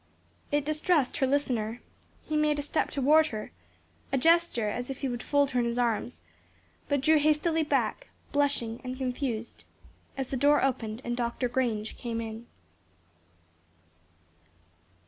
[0.51, 1.79] It distressed her listener.
[2.23, 3.51] He made a step toward her,
[4.11, 6.23] a gesture as if he would fold her in his arms,
[6.89, 9.63] but drew hastily back, blushing and confused
[10.17, 11.47] as the door opened and Dr.
[11.47, 12.47] Grange came in.